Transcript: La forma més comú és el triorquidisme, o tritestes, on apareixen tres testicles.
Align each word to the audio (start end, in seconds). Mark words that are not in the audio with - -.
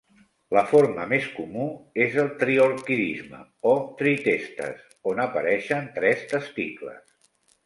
La 0.57 0.61
forma 0.69 1.03
més 1.09 1.25
comú 1.33 1.65
és 2.05 2.17
el 2.23 2.31
triorquidisme, 2.43 3.43
o 3.73 3.75
tritestes, 4.01 4.81
on 5.13 5.23
apareixen 5.29 5.93
tres 6.01 6.27
testicles. 6.35 7.17